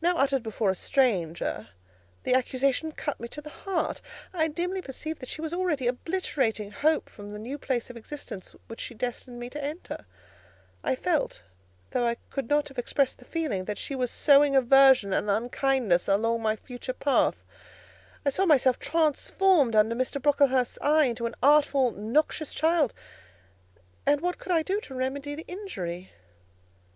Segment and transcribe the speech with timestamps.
[0.00, 1.70] Now, uttered before a stranger,
[2.22, 4.00] the accusation cut me to the heart;
[4.32, 8.54] I dimly perceived that she was already obliterating hope from the new phase of existence
[8.68, 10.06] which she destined me to enter;
[10.84, 11.42] I felt,
[11.90, 16.06] though I could not have expressed the feeling, that she was sowing aversion and unkindness
[16.06, 17.42] along my future path;
[18.24, 20.22] I saw myself transformed under Mr.
[20.22, 22.94] Brocklehurst's eye into an artful, noxious child,
[24.06, 26.12] and what could I do to remedy the injury?